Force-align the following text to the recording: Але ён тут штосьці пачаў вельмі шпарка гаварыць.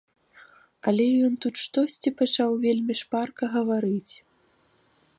Але 0.91 1.05
ён 1.27 1.33
тут 1.45 1.55
штосьці 1.65 2.13
пачаў 2.23 2.49
вельмі 2.67 2.93
шпарка 3.05 3.43
гаварыць. 3.61 4.13